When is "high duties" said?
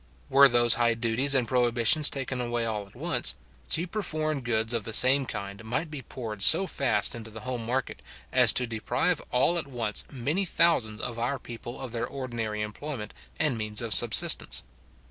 0.81-1.35